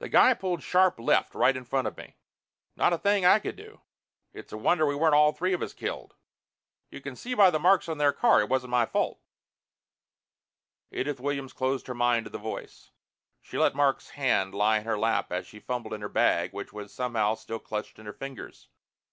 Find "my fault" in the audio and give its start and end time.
8.72-9.20